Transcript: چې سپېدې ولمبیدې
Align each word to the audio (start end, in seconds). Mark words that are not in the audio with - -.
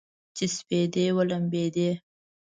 چې 0.35 0.45
سپېدې 0.55 1.05
ولمبیدې 1.17 1.89